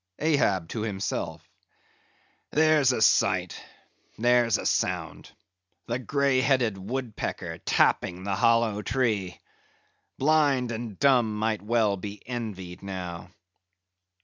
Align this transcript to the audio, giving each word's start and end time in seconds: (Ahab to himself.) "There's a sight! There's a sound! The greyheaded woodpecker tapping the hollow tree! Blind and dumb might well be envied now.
(Ahab 0.17 0.67
to 0.69 0.81
himself.) 0.81 1.47
"There's 2.49 2.91
a 2.91 3.03
sight! 3.03 3.55
There's 4.17 4.57
a 4.57 4.65
sound! 4.65 5.29
The 5.85 5.99
greyheaded 5.99 6.75
woodpecker 6.75 7.59
tapping 7.59 8.23
the 8.23 8.35
hollow 8.37 8.81
tree! 8.81 9.39
Blind 10.17 10.71
and 10.71 10.97
dumb 10.97 11.37
might 11.37 11.61
well 11.61 11.97
be 11.97 12.19
envied 12.27 12.81
now. 12.81 13.29